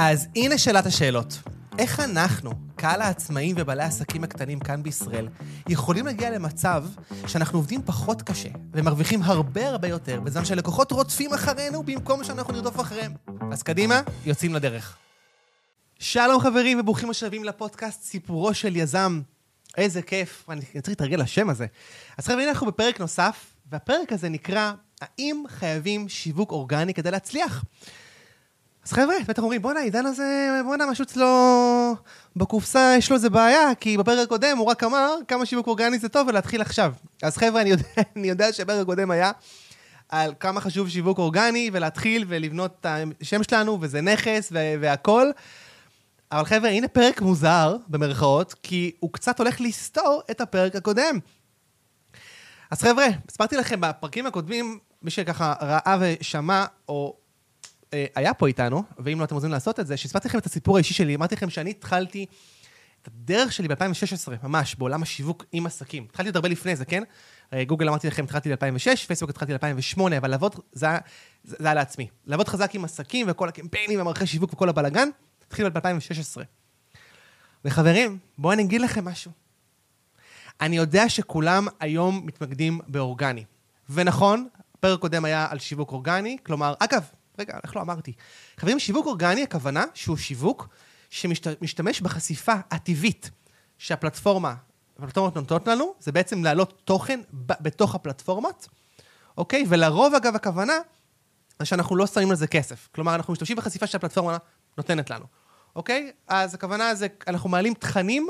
[0.00, 1.38] אז הנה שאלת השאלות.
[1.78, 5.28] איך אנחנו, קהל העצמאים ובעלי העסקים הקטנים כאן בישראל,
[5.68, 6.84] יכולים להגיע למצב
[7.26, 12.80] שאנחנו עובדים פחות קשה ומרוויחים הרבה הרבה יותר, בזמן שלקוחות רודפים אחרינו במקום שאנחנו נרדוף
[12.80, 13.12] אחריהם?
[13.52, 14.96] אז קדימה, יוצאים לדרך.
[15.98, 19.20] שלום חברים וברוכים השבים לפודקאסט סיפורו של יזם.
[19.76, 21.66] איזה כיף, אני צריך להתרגל לשם הזה.
[22.18, 27.64] אז חברים, אנחנו בפרק נוסף, והפרק הזה נקרא האם חייבים שיווק אורגני כדי להצליח?
[28.88, 31.26] אז חבר'ה, בטח אומרים, בואנה, העידן הזה, בואנה, משהו אצלו
[32.36, 36.08] בקופסה, יש לו איזה בעיה, כי בפרק הקודם הוא רק אמר כמה שיווק אורגני זה
[36.08, 36.92] טוב ולהתחיל עכשיו.
[37.22, 37.84] אז חבר'ה, אני יודע,
[38.16, 39.30] אני יודע שהפרק הקודם היה
[40.08, 42.86] על כמה חשוב שיווק אורגני, ולהתחיל ולבנות את
[43.20, 45.32] השם שלנו, וזה נכס והכול.
[46.32, 51.18] אבל חבר'ה, הנה פרק מוזר, במרכאות, כי הוא קצת הולך לסתור את הפרק הקודם.
[52.70, 57.16] אז חבר'ה, הסברתי לכם בפרקים הקודמים, מי שככה ראה ושמע, או
[57.92, 60.94] היה פה איתנו, ואם לא אתם רוצים לעשות את זה, שהסברתי לכם את הסיפור האישי
[60.94, 62.26] שלי, אמרתי לכם שאני התחלתי
[63.02, 66.06] את הדרך שלי ב-2016, ממש, בעולם השיווק עם עסקים.
[66.10, 67.02] התחלתי עוד הרבה לפני זה, כן?
[67.52, 70.98] אה, גוגל אמרתי לכם, התחלתי ב-2006, פייסבוק התחלתי ב-2008, אבל לעבוד, זה היה,
[71.44, 72.08] זה היה לעצמי.
[72.26, 75.08] לעבוד חזק עם עסקים וכל הקמפיינים והמערכי שיווק וכל הבלאגן,
[75.46, 76.42] התחיל ב-2016.
[77.64, 79.30] וחברים, בואו אני אגיד לכם משהו.
[80.60, 83.44] אני יודע שכולם היום מתמקדים באורגני.
[83.90, 87.04] ונכון, הפרק קודם היה על שיווק אורגני, כלומר, אגב,
[87.38, 88.12] רגע, איך לא אמרתי?
[88.56, 90.68] חברים, שיווק אורגני, הכוונה שהוא שיווק
[91.10, 93.30] שמשתמש בחשיפה הטבעית
[93.78, 94.54] שהפלטפורמה,
[94.98, 98.68] הפלטפורמות נותנות לנו, זה בעצם להעלות תוכן בתוך הפלטפורמות,
[99.38, 99.64] אוקיי?
[99.68, 100.72] ולרוב, אגב, הכוונה
[101.58, 102.88] זה שאנחנו לא שמים על זה כסף.
[102.94, 104.36] כלומר, אנחנו משתמשים בחשיפה שהפלטפורמה
[104.78, 105.24] נותנת לנו,
[105.76, 106.12] אוקיי?
[106.28, 108.28] אז הכוונה זה, אנחנו מעלים תכנים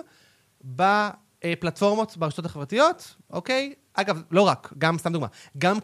[0.65, 3.75] בפלטפורמות, ברשתות החברתיות, אוקיי?
[3.95, 5.27] אגב, לא רק, גם, סתם דוגמה,
[5.59, 5.79] גם.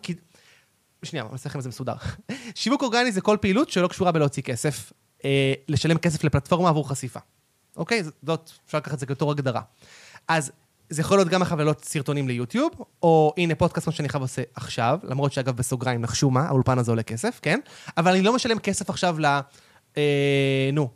[1.05, 1.95] שנייה, אני אעשה לכם את זה מסודר.
[2.55, 4.93] שיווק אורגני זה כל פעילות שלא קשורה בלהוציא כסף,
[5.25, 7.21] אה, לשלם כסף לפלטפורמה עבור חשיפה.
[7.77, 8.03] אוקיי?
[8.27, 9.61] זאת, אפשר לקחת את זה כתור הגדרה.
[10.29, 10.53] אז
[10.91, 12.71] זה יכול להיות גם החבלות סרטונים ליוטיוב,
[13.03, 16.93] או הנה פודקאסט כמו שאני חייב עושה עכשיו, למרות שאגב בסוגריים נחשו מה, האולפן הזה
[16.93, 17.61] עולה כסף, כן?
[17.97, 19.27] אבל אני לא משלם כסף עכשיו ל...
[19.97, 20.91] אה, נו,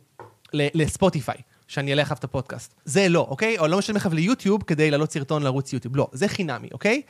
[0.53, 1.37] לספוטיפיי.
[1.69, 2.73] שאני אעלה אחריו את הפודקאסט.
[2.85, 3.57] זה לא, אוקיי?
[3.57, 5.95] או לא משלם עכשיו ליוטיוב כדי להעלות סרטון לערוץ יוטיוב.
[5.97, 7.01] לא, זה חינמי, אוקיי?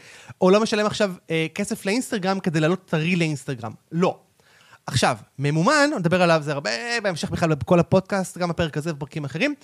[0.42, 3.72] או לא משלם עכשיו אה, כסף לאינסטגרם כדי להעלות טרי לאינסטגרם.
[3.92, 4.20] לא.
[4.88, 6.70] עכשיו, ממומן, נדבר עליו זה הרבה
[7.03, 9.56] בהמשך בכלל בכל הפודקאסט, גם בפרק הזה ובפרקים אחרים.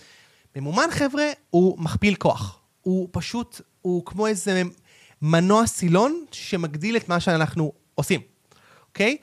[0.55, 2.59] ממומן, חבר'ה, הוא מכפיל כוח.
[2.81, 4.61] הוא פשוט, הוא כמו איזה
[5.21, 8.21] מנוע סילון שמגדיל את מה שאנחנו עושים,
[8.89, 9.17] אוקיי?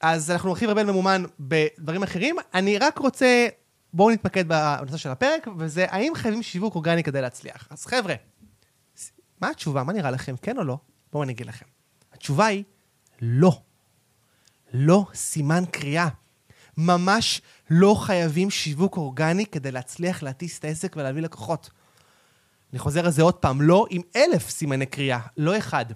[0.00, 2.36] אז אנחנו נרחיב הרבה ממומן בדברים אחרים.
[2.54, 3.46] אני רק רוצה
[3.92, 7.68] בואו נתמקד בנושא של הפרק, וזה האם חייבים שיווק אורגני כדי להצליח.
[7.70, 8.14] אז חבר'ה,
[9.40, 9.82] מה התשובה?
[9.82, 10.34] מה נראה לכם?
[10.42, 10.78] כן או לא?
[11.12, 11.66] בואו אני אגיד לכם.
[12.12, 12.64] התשובה היא
[13.20, 13.60] לא.
[14.72, 16.08] לא סימן קריאה.
[16.76, 21.70] ממש לא חייבים שיווק אורגני כדי להצליח להטיס את העסק ולהביא לקוחות.
[22.72, 25.86] אני חוזר על זה עוד פעם, לא עם אלף סימני קריאה, לא אחד.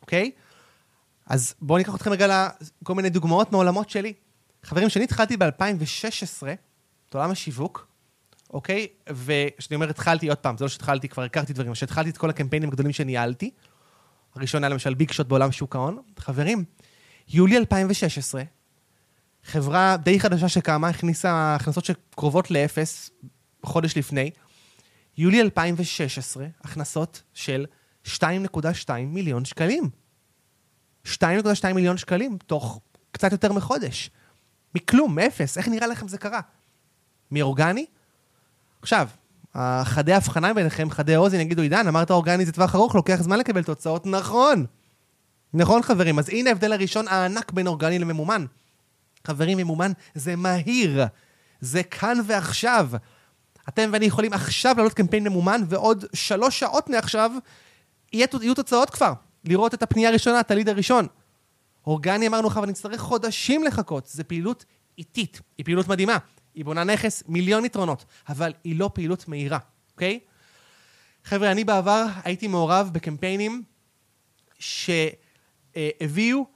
[0.00, 0.30] אוקיי?
[1.26, 2.48] אז בואו ניקח אתכם רגע
[2.82, 4.12] לכל מיני דוגמאות מעולמות שלי.
[4.62, 6.42] חברים, כשאני התחלתי ב-2016,
[7.12, 7.86] את עולם השיווק,
[8.50, 8.86] אוקיי?
[9.08, 12.68] וכשאני אומר התחלתי, עוד פעם, זה לא שהתחלתי, כבר הכרתי דברים, כשהתחלתי את כל הקמפיינים
[12.68, 13.50] הגדולים שניהלתי,
[14.34, 16.64] הראשון היה למשל ביג שוט בעולם שוק ההון, חברים,
[17.28, 18.42] יולי 2016,
[19.44, 23.10] חברה די חדשה שקמה, הכניסה הכנסות שקרובות לאפס
[23.62, 24.30] חודש לפני,
[25.18, 27.66] יולי 2016, הכנסות של
[28.06, 29.90] 2.2 מיליון שקלים.
[31.06, 32.80] 2.2 מיליון שקלים תוך
[33.10, 34.10] קצת יותר מחודש.
[34.74, 36.40] מכלום, מאפס, איך נראה לכם זה קרה?
[37.32, 37.86] מאורגני?
[38.82, 39.08] עכשיו,
[39.84, 43.62] חדי ההבחנה ביניכם, חדי האוזן, יגידו, עידן, אמרת אורגני זה טווח ארוך, לוקח זמן לקבל
[43.62, 44.06] תוצאות.
[44.06, 44.66] נכון.
[45.54, 46.18] נכון, חברים.
[46.18, 48.46] אז הנה ההבדל הראשון הענק בין אורגני לממומן.
[49.26, 51.04] חברים, ממומן זה מהיר.
[51.60, 52.90] זה כאן ועכשיו.
[53.68, 57.30] אתם ואני יכולים עכשיו לעלות קמפיין ממומן, ועוד שלוש שעות מעכשיו
[58.12, 59.12] יהיו תוצאות כבר.
[59.44, 61.06] לראות את הפנייה הראשונה, את הליד הראשון.
[61.86, 64.06] אורגני אמרנו לך, אבל נצטרך חודשים לחכות.
[64.06, 64.64] זו פעילות
[64.98, 66.16] איטית, היא פעילות מדהימה.
[66.54, 69.58] היא בונה נכס, מיליון יתרונות, אבל היא לא פעילות מהירה,
[69.92, 70.20] אוקיי?
[71.24, 73.62] חבר'ה, אני בעבר הייתי מעורב בקמפיינים
[74.58, 76.46] שהביאו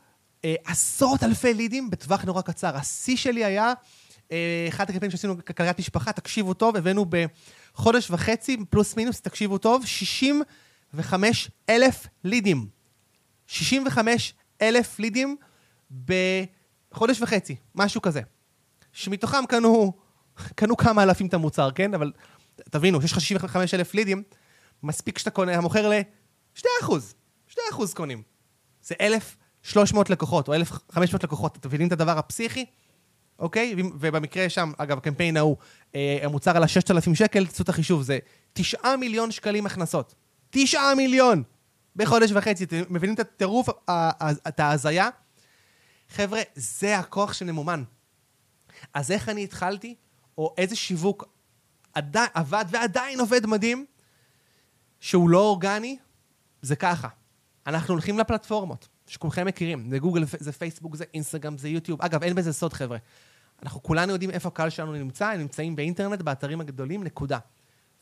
[0.45, 2.77] אה, עשרות אלפי לידים בטווח נורא קצר.
[2.77, 3.73] השיא שלי היה,
[4.33, 7.07] אה, אחד הקמפיינים שעשינו כלכלת משפחה, תקשיבו טוב, הבאנו
[7.75, 12.67] בחודש וחצי, פלוס מינוס, תקשיבו טוב, 65 אלף לידים.
[13.47, 15.37] 65 אלף לידים
[15.91, 18.21] בחודש וחצי, משהו כזה.
[18.97, 19.93] שמתוכם קנו,
[20.55, 21.95] קנו כמה אלפים את המוצר, כן?
[21.95, 22.13] אבל
[22.71, 24.23] תבינו, כשיש לך 65 אלף לידים,
[24.83, 27.15] מספיק שאתה קונה, מוכר ל-2 אחוז.
[27.49, 28.23] 2 אחוז קונים.
[28.83, 31.57] זה 1,300 לקוחות, או 1,500 לקוחות.
[31.57, 32.65] אתם מבינים את הדבר הפסיכי?
[33.39, 33.75] אוקיי?
[34.01, 35.57] ובמקרה שם, אגב, הקמפיין ההוא,
[35.95, 38.19] אה, המוצר עלה 6,000 שקל, תעשו את החישוב, זה
[38.53, 40.15] 9 מיליון שקלים הכנסות.
[40.51, 41.43] 9 מיליון!
[41.97, 42.65] בחודש וחצי.
[42.65, 43.69] אתם מבינים את הטירוף,
[44.49, 45.09] את ההזיה?
[46.09, 47.83] חבר'ה, זה הכוח שממומן.
[48.95, 49.95] אז איך אני התחלתי,
[50.39, 51.25] או איזה שיווק
[51.95, 53.87] עדי, עבד ועדיין עובד מדהים,
[55.01, 55.99] שהוא לא אורגני,
[56.63, 57.09] זה ככה.
[57.67, 59.91] אנחנו הולכים לפלטפורמות, שכולכם מכירים.
[59.91, 62.03] זה גוגל, זה פייסבוק, זה אינסטגרם, זה יוטיוב.
[62.03, 62.99] אגב, אין בזה סוד, חבר'ה.
[63.63, 67.39] אנחנו כולנו יודעים איפה הקהל שלנו נמצא, הם נמצאים באינטרנט, באתרים הגדולים, נקודה.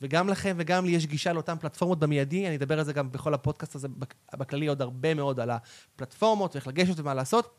[0.02, 3.34] וגם לכם וגם לי יש גישה לאותן פלטפורמות במיידי, אני אדבר על זה גם בכל
[3.34, 3.88] הפודקאסט הזה,
[4.34, 7.54] בכללי עוד הרבה מאוד על הפלטפורמות, ואיך לגשת ומה לעשות.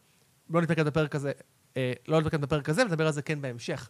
[0.50, 1.32] לא נתמקד בפרק הזה,
[1.78, 3.90] אה, לא נתמקד בפרק הזה, נדבר על זה כן בהמשך.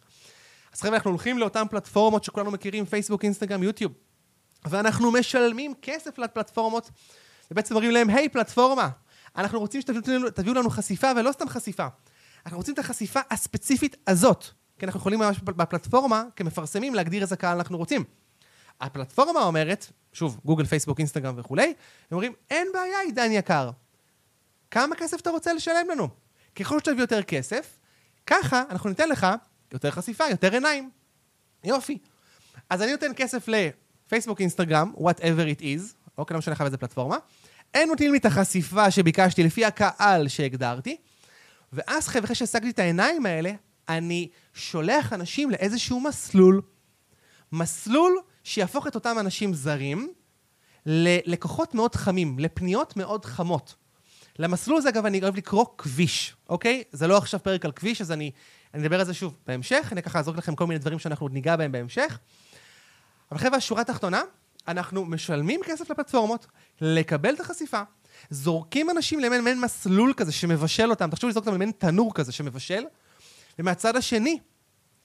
[0.72, 3.92] אז חבר'ה, אנחנו הולכים לאותן פלטפורמות שכולנו מכירים, פייסבוק, אינסטגרם, יוטיוב,
[4.64, 6.90] ואנחנו משלמים כסף לפלטפורמות,
[7.50, 8.88] ובעצם אומרים להם, היי, פלטפורמה,
[9.36, 11.86] אנחנו רוצים שתביאו לנו חשיפה, ולא סתם חשיפה.
[12.46, 14.44] אנחנו רוצים את החשיפה הספציפית הזאת,
[14.78, 18.04] כי אנחנו יכולים ממש בפלטפורמה, כמפרסמים, להגדיר איזה קהל אנחנו רוצים.
[18.80, 21.74] הפלטפורמה אומרת, שוב, גוגל, פייסבוק, אינסטגרם וכולי, הם
[22.12, 23.70] אומרים, אין בעיה, עידן יקר.
[24.70, 26.08] כמה כסף אתה רוצה לשלם לנו?
[26.56, 27.78] ככל שתביא יותר כסף,
[28.26, 29.26] ככה אנחנו ניתן לך
[29.72, 30.90] יותר חשיפה, יותר עיניים.
[31.64, 31.98] יופי.
[32.70, 37.16] אז אני נותן כסף לפייסבוק, אינסטגרם, whatever it is, אוקיי, לא משנה לך באיזה פלטפורמה.
[37.74, 40.96] הם נותנים לי את החשיפה שביקשתי לפי הקהל שהגדרתי,
[41.72, 43.52] ואז חבר'ה, אחרי שהשגתי את העיניים האלה,
[43.88, 46.62] אני שולח אנשים לאיזשהו מסלול.
[47.52, 50.12] מסלול שיהפוך את אותם אנשים זרים
[50.86, 53.74] ללקוחות מאוד חמים, לפניות מאוד חמות.
[54.38, 56.82] למסלול הזה, אגב, אני אוהב לקרוא כביש, אוקיי?
[56.92, 58.30] זה לא עכשיו פרק על כביש, אז אני,
[58.74, 61.32] אני אדבר על זה שוב בהמשך, אני ככה אזרוק לכם כל מיני דברים שאנחנו עוד
[61.32, 62.18] ניגע בהם בהמשך.
[63.30, 64.22] אבל חבר'ה, השורה התחתונה,
[64.68, 66.46] אנחנו משלמים כסף לפלטפורמות,
[66.80, 67.82] לקבל את החשיפה,
[68.30, 72.84] זורקים אנשים למעין מעין מסלול כזה שמבשל אותם, תחשבו לזרוק אותם למעין תנור כזה שמבשל,
[73.58, 74.38] ומהצד השני,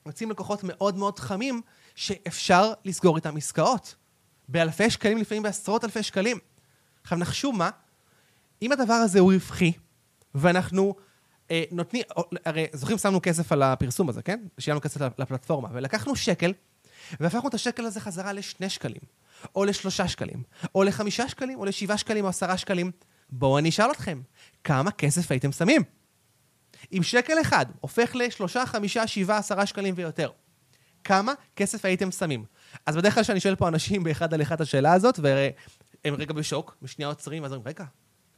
[0.06, 1.60] יוצאים לקוחות מאוד מאוד חמים,
[1.94, 3.94] שאפשר לסגור איתם עסקאות.
[4.48, 6.38] באלפי שקלים, לפעמים בעשרות אלפי שקלים.
[7.02, 7.70] עכשיו נחשו מה,
[8.62, 9.72] אם הדבר הזה הוא רווחי,
[10.34, 10.94] ואנחנו
[11.50, 12.02] אה, נותנים,
[12.44, 14.40] הרי זוכרים שמנו כסף על הפרסום הזה, כן?
[14.58, 16.52] שילמנו כסף לפלטפורמה, ולקחנו שקל,
[17.20, 19.00] והפכנו את השקל הזה חזרה לשני שקלים,
[19.56, 20.42] או לשלושה שקלים,
[20.74, 22.90] או לחמישה שקלים, או לשבעה שקלים, או עשרה שקלים.
[23.30, 24.20] בואו אני אשאל אתכם,
[24.64, 25.82] כמה כסף הייתם שמים?
[26.92, 30.30] אם שקל אחד הופך לשלושה, חמישה, שבעה, עשרה שקלים ויותר,
[31.04, 32.44] כמה כסף הייתם שמים?
[32.86, 36.32] אז בדרך כלל כשאני שואל פה אנשים באחד על אחד את השאלה הזאת, והם רגע
[36.32, 37.84] בשוק, בשנייה עוצרים, אז אומרים, רגע,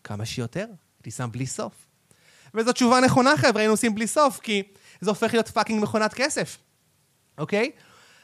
[0.05, 0.67] כמה שיותר?
[0.99, 1.73] הייתי שם בלי סוף.
[2.55, 4.63] וזו תשובה נכונה, חבר'ה, היינו עושים בלי סוף, כי
[5.01, 6.59] זה הופך להיות fucking מכונת כסף,
[7.39, 7.71] אוקיי?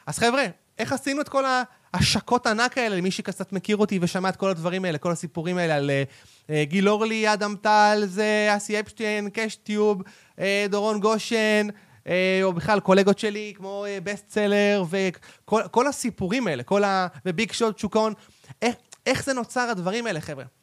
[0.05, 0.43] אז חבר'ה,
[0.79, 1.43] איך עשינו את כל
[1.93, 5.75] ההשקות ענק האלה, למי שקצת מכיר אותי ושמע את כל הדברים האלה, כל הסיפורים האלה
[5.75, 5.91] על
[6.47, 11.67] אה, גיל אורלי, אדם טל, זה אסי אפשטיין, קשטיוב, אה, דורון גושן,
[12.03, 12.07] uh,
[12.43, 17.07] או בכלל קולגות שלי, כמו בסט סלר, וכל הסיפורים האלה, כל ה...
[17.25, 18.13] וביג שוט, שוק ההון.
[18.61, 18.75] איך,
[19.05, 20.60] איך זה נוצר הדברים האלה, חבר'ה?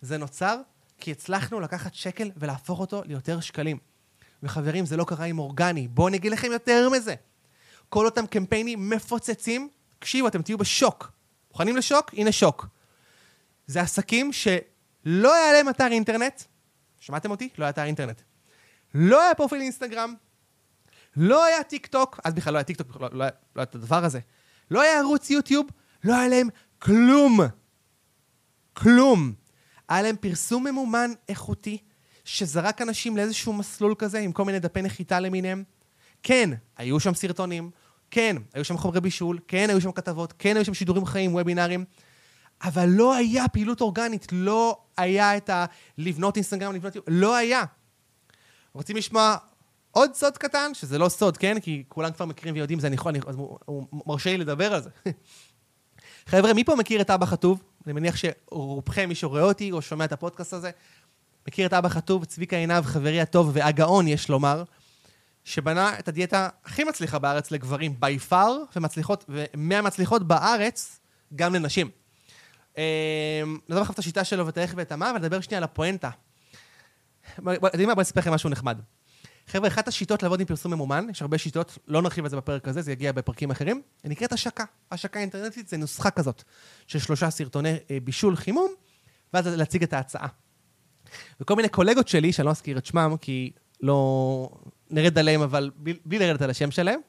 [0.00, 0.60] זה נוצר
[0.98, 3.78] כי הצלחנו לקחת שקל ולהפוך אותו ליותר שקלים.
[4.42, 5.88] וחברים, זה לא קרה עם אורגני.
[5.88, 7.14] בואו אני אגיד לכם יותר מזה.
[7.88, 9.68] כל אותם קמפיינים מפוצצים,
[9.98, 11.12] תקשיבו, אתם תהיו בשוק.
[11.50, 12.14] מוכנים לשוק?
[12.14, 12.66] הנה שוק.
[13.66, 16.42] זה עסקים שלא היה להם אתר אינטרנט,
[17.00, 17.48] שמעתם אותי?
[17.58, 18.20] לא היה אתר אינטרנט.
[18.94, 20.14] לא היה פרופיל אינסטגרם,
[21.16, 23.24] לא היה טיק טוק, אז בכלל לא היה טיק טוק, לא, לא, לא
[23.56, 24.20] היה את הדבר הזה.
[24.70, 25.66] לא היה ערוץ יוטיוב,
[26.04, 27.40] לא היה להם כלום.
[28.72, 29.32] כלום.
[29.90, 31.78] היה להם פרסום ממומן איכותי,
[32.24, 35.64] שזרק אנשים לאיזשהו מסלול כזה, עם כל מיני דפי נחיתה למיניהם.
[36.22, 37.70] כן, היו שם סרטונים,
[38.10, 41.84] כן, היו שם חומרי בישול, כן, היו שם כתבות, כן, היו שם שידורים חיים, וובינארים,
[42.62, 45.66] אבל לא היה פעילות אורגנית, לא היה את ה...
[45.98, 46.96] לבנות אינסטגרם, לבנות...
[47.08, 47.64] לא היה.
[48.72, 49.36] רוצים לשמוע
[49.90, 51.60] עוד סוד קטן, שזה לא סוד, כן?
[51.60, 54.82] כי כולם כבר מכירים ויודעים, זה אני יכול, אז הוא, הוא מרשה לי לדבר על
[54.82, 54.90] זה.
[56.30, 57.62] חבר'ה, מי פה מכיר את אבא חטוב?
[57.86, 60.70] אני מניח שרובכם, מי שרואה אותי או שומע את הפודקאסט הזה,
[61.48, 64.64] מכיר את אבא חטוב, צביקה עינב, חברי הטוב והגאון, יש לומר,
[65.44, 71.00] שבנה את הדיאטה הכי מצליחה בארץ לגברים by far, ומצליחות, ומהמצליחות בארץ
[71.34, 71.90] גם לנשים.
[73.68, 76.10] נעזוב לך את השיטה שלו ואת האיך ואת המה, ולדבר שנייה על הפואנטה.
[77.34, 77.94] אתם יודעים מה?
[77.94, 78.80] בואו נספר לכם משהו נחמד.
[79.50, 82.68] חבר'ה, אחת השיטות לעבוד עם פרסום ממומן, יש הרבה שיטות, לא נרחיב על זה בפרק
[82.68, 84.64] הזה, זה יגיע בפרקים אחרים, היא נקראת השקה.
[84.90, 86.42] השקה אינטרנטית זה נוסחה כזאת,
[86.86, 88.72] של שלושה סרטוני אה, בישול חימום,
[89.34, 90.28] ואז להציג את ההצעה.
[91.40, 94.50] וכל מיני קולגות שלי, שאני לא אזכיר את שמם, כי לא
[94.90, 95.70] נרד עליהם, אבל
[96.04, 97.00] בלי, לרדת על השם שלהם,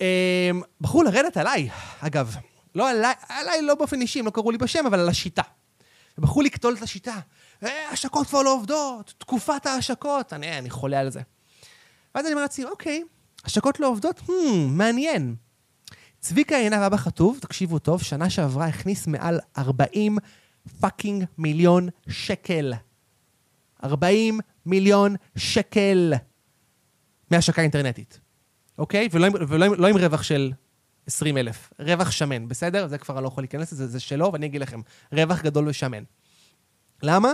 [0.00, 1.68] אה, בחרו לרדת עליי,
[2.00, 2.36] אגב.
[2.74, 5.42] לא עליי, עליי לא באופן אישי, הם לא קראו לי בשם, אבל על השיטה.
[6.18, 7.18] ובחרו לקטול את השיטה.
[7.62, 11.20] אה, השקות כבר לא עובדות, תקופת ההשקות, אני, אני חולה על זה.
[12.14, 13.02] ואז אני אומר לעצמי, אוקיי,
[13.44, 14.18] השקות לא עובדות?
[14.18, 14.32] הממ,
[14.70, 15.34] מעניין.
[16.20, 20.18] צביקה עינב אבא חטוב, תקשיבו טוב, שנה שעברה הכניס מעל 40
[20.80, 22.72] fucking מיליון שקל.
[23.84, 26.14] 40 מיליון שקל
[27.30, 28.20] מהשקה אינטרנטית,
[28.78, 29.08] אוקיי?
[29.12, 30.52] ולא, ולא לא עם רווח של
[31.08, 32.86] 20 אלף, רווח שמן, בסדר?
[32.86, 34.80] זה כבר לא יכול להיכנס לזה, זה שלו, ואני אגיד לכם,
[35.12, 36.02] רווח גדול ושמן.
[37.02, 37.32] למה?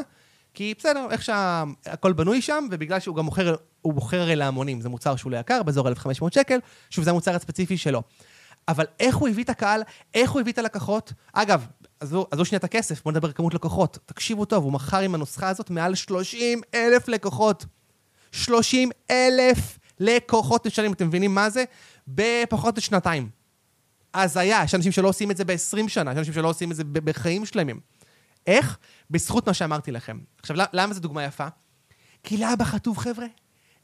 [0.55, 5.17] כי בסדר, איך שהכל בנוי שם, ובגלל שהוא גם מוכר, הוא מוכר להמונים, זה מוצר
[5.17, 6.59] שהוא לא יקר, באזור 1,500 שקל,
[6.91, 8.03] שוב, זה המוצר הספציפי שלו.
[8.69, 9.83] אבל איך הוא הביא את הקהל,
[10.15, 11.13] איך הוא הביא את הלקוחות.
[11.33, 11.67] אגב,
[12.01, 13.99] עזבו, שנייה את הכסף, בואו נדבר כמות לקוחות.
[14.07, 17.65] תקשיבו טוב, הוא מכר עם הנוסחה הזאת מעל 30 אלף לקוחות.
[18.33, 21.65] 30 אלף לקוחות משלמים, אתם מבינים מה זה?
[22.09, 23.44] בפחות משנתיים.
[24.15, 26.85] הזיה, יש אנשים שלא עושים את זה ב-20 שנה, יש אנשים שלא עושים את זה
[26.85, 27.81] בחיים שלמים.
[28.47, 28.79] איך?
[29.11, 30.19] בזכות מה שאמרתי לכם.
[30.39, 31.47] עכשיו, למה זו דוגמה יפה?
[32.23, 33.27] כי לאבא חטוב, חבר'ה,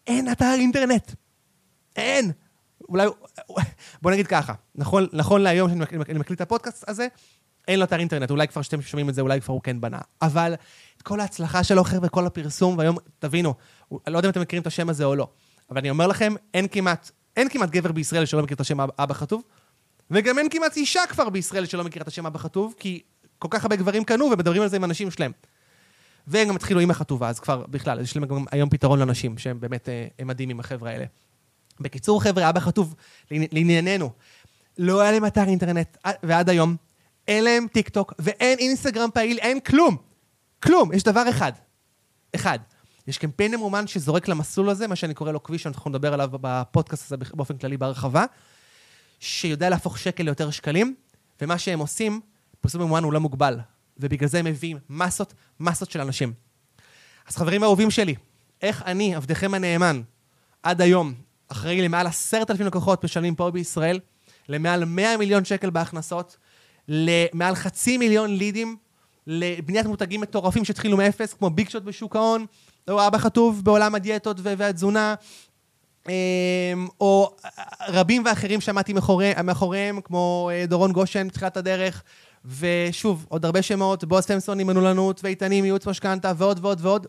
[0.06, 1.12] אין אתר אינטרנט.
[1.96, 2.32] אין.
[2.88, 3.06] אולי,
[4.02, 7.06] בוא נגיד ככה, נכון, נכון להיום שאני מקליט את הפודקאסט הזה,
[7.68, 9.98] אין לו אתר אינטרנט, אולי כבר שאתם שומעים את זה, אולי כבר הוא כן בנה.
[10.22, 10.54] אבל
[10.96, 13.54] את כל ההצלחה שלו, חבר'ה, כל הפרסום, והיום, תבינו,
[13.90, 15.28] לא יודע אם אתם מכירים את השם הזה או לא,
[15.70, 19.14] אבל אני אומר לכם, אין כמעט, אין כמעט גבר בישראל שלא מכיר את השם אבא
[19.14, 19.42] חטוב,
[20.10, 23.02] וגם אין כמעט אישה כבר בישראל שלא מכיר את השם אבא חטוב, כי
[23.38, 25.32] כל כך הרבה גברים קנו ומדברים על זה עם אנשים שלהם.
[26.26, 29.60] והם גם התחילו עם החטובה, אז כבר בכלל, יש להם גם היום פתרון לנשים, שהם
[29.60, 31.04] באמת אה, הם מדהימים, החבר'ה האלה.
[31.80, 32.94] בקיצור, חבר'ה, אבא חטוב,
[33.30, 34.10] לענייננו,
[34.78, 36.76] לא היה להם אתר אינטרנט, ועד היום,
[37.28, 39.96] אין להם טיק טוק, ואין אינסטגרם פעיל, אין כלום.
[40.62, 40.92] כלום.
[40.92, 41.52] יש דבר אחד.
[42.34, 42.58] אחד.
[43.06, 47.12] יש קמפיין ממומן שזורק למסלול הזה, מה שאני קורא לו כביש, אנחנו נדבר עליו בפודקאסט
[47.12, 48.24] הזה באופן כללי בהרחבה,
[49.20, 50.94] שיודע להפוך שקל ליותר שקלים,
[51.40, 52.20] ומה שהם עושים,
[52.60, 53.58] פרסום ממומן הוא לא מוגבל,
[53.96, 56.32] ובגלל זה הם מביאים מסות, מסות של אנשים.
[57.28, 58.14] אז חברים אהובים שלי,
[58.62, 60.02] איך אני, עבדכם הנאמן,
[60.62, 61.14] עד היום,
[61.48, 64.00] אחראי למעל עשרת אלפים לקוחות משלמים פה בישראל,
[64.48, 66.36] למעל 100 מיליון שקל בהכנסות,
[66.88, 68.76] למעל חצי מיליון לידים,
[69.26, 72.46] לבניית מותגים מטורפים שהתחילו מאפס, כמו ביג שוט בשוק ההון,
[72.88, 75.14] או אבא חטוב בעולם הדיאטות והתזונה,
[77.00, 77.36] או
[77.88, 82.02] רבים ואחרים שמעתי מאחורי, מאחוריהם, כמו אה, דורון גושן בתחילת הדרך,
[82.44, 87.06] ושוב, עוד הרבה שמות, בועז סמסון עם מנולנות, ואיתנים ייעוץ משכנתה, ועוד ועוד ועוד.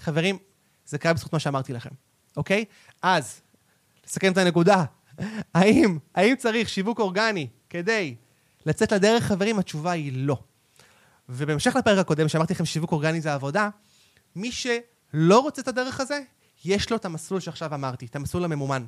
[0.00, 0.38] חברים,
[0.86, 1.90] זה קרה בזכות מה שאמרתי לכם,
[2.36, 2.64] אוקיי?
[3.02, 3.40] אז,
[4.06, 4.84] לסכם את הנקודה.
[5.54, 8.14] האם, האם צריך שיווק אורגני כדי
[8.66, 9.58] לצאת לדרך, חברים?
[9.58, 10.36] התשובה היא לא.
[11.28, 13.68] ובהמשך לפרק הקודם, שאמרתי לכם שיווק אורגני זה עבודה,
[14.36, 16.20] מי שלא רוצה את הדרך הזה,
[16.64, 18.86] יש לו את המסלול שעכשיו אמרתי, את המסלול הממומן.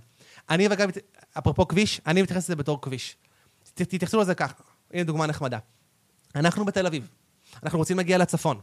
[0.50, 0.88] אני, אגב,
[1.38, 3.16] אפרופו כביש, אני מתייחס לזה בתור כביש.
[3.74, 4.54] תתייחסו לזה ככה,
[4.92, 5.58] הנה דוגמה נחמדה.
[6.34, 7.08] אנחנו בתל אביב,
[7.62, 8.60] אנחנו רוצים להגיע לצפון.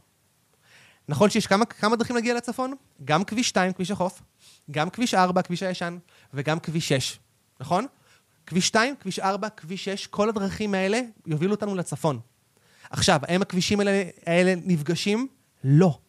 [1.07, 2.75] נכון שיש כמה, כמה דרכים להגיע לצפון?
[3.05, 4.21] גם כביש 2, כביש החוף,
[4.71, 5.97] גם כביש 4, כביש הישן,
[6.33, 7.19] וגם כביש 6,
[7.59, 7.85] נכון?
[8.47, 12.19] כביש 2, כביש 4, כביש 6, כל הדרכים האלה יובילו אותנו לצפון.
[12.89, 15.27] עכשיו, האם הכבישים האלה, האלה נפגשים?
[15.63, 15.99] לא.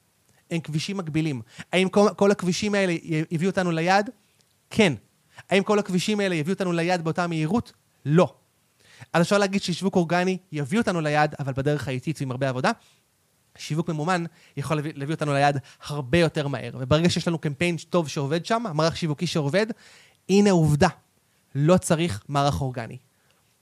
[0.54, 1.42] הם כבישים מקבילים.
[1.73, 2.94] האם כל, כל הכבישים האלה
[3.30, 4.11] יביאו אותנו ליעד?
[4.70, 4.92] כן.
[5.50, 7.73] האם כל הכבישים האלה יביאו אותנו ליעד באותה מהירות?
[8.04, 8.34] לא.
[9.12, 12.70] אז אפשר להגיד ששיווק אורגני יביא אותנו ליעד, אבל בדרך האיטית ועם הרבה עבודה.
[13.58, 14.25] שיווק ממומן
[14.56, 16.70] יכול להביא, להביא אותנו ליעד הרבה יותר מהר.
[16.78, 19.66] וברגע שיש לנו קמפיין טוב שעובד שם, מערך שיווקי שעובד,
[20.28, 20.88] הנה עובדה,
[21.54, 22.96] לא צריך מערך אורגני.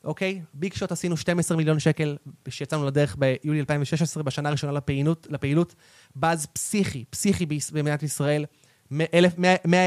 [0.04, 0.42] אוקיי?
[0.54, 5.75] ביג שוט עשינו 12 מיליון שקל כשיצאנו לדרך ביולי 2016, בשנה הראשונה לפעילות, לפעילות
[6.16, 8.44] באז פסיכי, פסיכי במדינת ישראל,
[8.90, 9.06] 100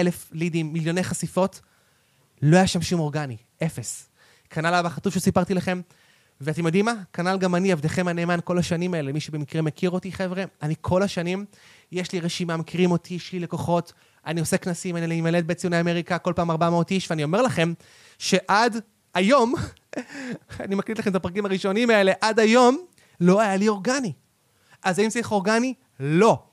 [0.02, 1.62] אלף לידים, מיליוני חשיפות,
[2.42, 4.10] לא היה שם שום אורגני, אפס.
[4.50, 5.82] כנ"ל אבא חטוף שסיפרתי לכם,
[6.42, 6.94] ואתם יודעים מה?
[7.14, 11.04] כנ"ל גם אני, עבדכם הנאמן כל השנים האלה, מי שבמקרה מכיר אותי, חבר'ה, אני כל
[11.04, 11.46] השנים,
[11.92, 13.94] יש לי רשימה, מכירים אותי, יש לי לקוחות,
[14.26, 17.74] אני עושה כנסים, אני מלד בציוני אמריקה, כל פעם 400 איש, ואני אומר לכם
[18.18, 18.78] שעד
[19.14, 19.56] היום,
[20.60, 22.86] אני מקליט לכם את הפרקים הראשונים האלה, עד היום
[23.22, 24.14] לא היה לי אורגני.
[24.84, 25.74] אז האם צריך אורגני?
[26.00, 26.44] לא.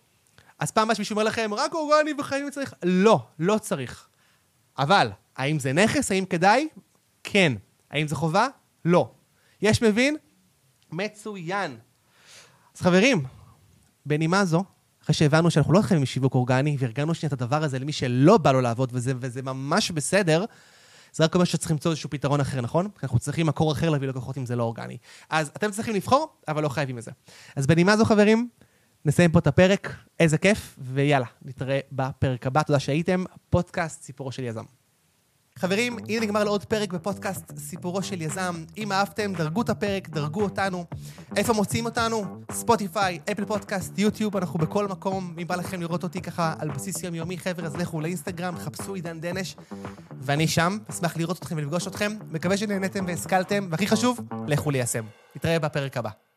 [0.58, 2.74] אז פעם מה שמישהו אומר לכם, רק אורגני וחיים צריך?
[2.82, 4.08] לא, לא צריך.
[4.78, 6.12] אבל, האם זה נכס?
[6.12, 6.68] האם כדאי?
[7.24, 7.52] כן.
[7.90, 8.48] האם זה חובה?
[8.84, 9.10] לא.
[9.62, 10.16] יש מבין?
[10.92, 11.76] מצוין.
[12.76, 13.24] אז חברים,
[14.06, 14.64] בנימה זו,
[15.02, 18.52] אחרי שהבנו שאנחנו לא חייבים משיווק אורגני, וארגנו שנייה את הדבר הזה למי שלא בא
[18.52, 20.44] לו לעבוד, וזה, וזה ממש בסדר,
[21.12, 22.88] זה רק אומר שצריך למצוא איזשהו פתרון אחר, נכון?
[23.02, 24.96] אנחנו צריכים מקור אחר להביא לקוחות אם זה לא אורגני.
[25.30, 27.10] אז אתם צריכים לבחור, אבל לא חייבים את זה.
[27.56, 28.48] אז בנימה זו, חברים,
[29.04, 29.94] נסיים פה את הפרק.
[30.20, 32.62] איזה כיף, ויאללה, נתראה בפרק הבא.
[32.62, 33.24] תודה שהייתם.
[33.50, 34.64] פודקאסט סיפורו של יזם.
[35.58, 38.64] חברים, הנה נגמר לעוד פרק בפודקאסט סיפורו של יזם.
[38.78, 40.84] אם אהבתם, דרגו את הפרק, דרגו אותנו.
[41.36, 42.24] איפה מוצאים אותנו?
[42.52, 45.34] ספוטיפיי, אפל פודקאסט, יוטיוב, אנחנו בכל מקום.
[45.42, 49.20] אם בא לכם לראות אותי ככה על בסיס יומיומי, חבר'ה, אז לכו לאינסטגרם, חפשו עידן
[49.20, 49.56] דנש,
[50.20, 50.78] ואני שם.
[50.90, 52.12] אשמח לראות אתכם ולפגוש אתכם.
[52.30, 55.04] מקווה שנהניתם והשכלתם, והכי חשוב, לכו ליישם.
[55.36, 56.31] נתראה בפרק הבא.